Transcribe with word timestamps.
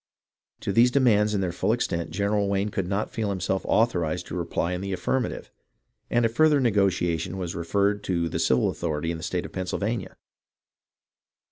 To 0.61 0.71
these 0.71 0.89
demands 0.89 1.35
in 1.35 1.41
their 1.41 1.51
full 1.51 1.71
extent 1.71 2.09
General 2.09 2.47
Wayne 2.49 2.69
could 2.69 2.87
not 2.87 3.11
feel 3.11 3.29
himself 3.29 3.61
authorized 3.67 4.25
to 4.25 4.35
reply 4.35 4.73
in 4.73 4.81
the 4.81 4.93
affirmative, 4.93 5.51
and 6.09 6.25
a 6.25 6.27
further 6.27 6.59
negotiation 6.59 7.37
was 7.37 7.53
referred 7.53 8.03
to 8.05 8.27
the 8.27 8.39
civil 8.39 8.69
authority 8.71 9.11
of 9.11 9.19
the 9.19 9.23
state 9.23 9.45
of 9.45 9.51
Pennsylvania. 9.51 10.17